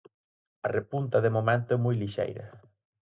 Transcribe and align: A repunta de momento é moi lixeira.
A 0.65 0.67
repunta 0.77 1.17
de 1.25 1.33
momento 1.37 1.69
é 1.75 1.77
moi 1.85 1.95
lixeira. 2.03 2.45